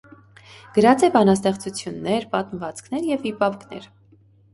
[0.77, 3.87] Գրած է բանաստեղծութիւններ, պատմուածքներ եւ վիպակներ։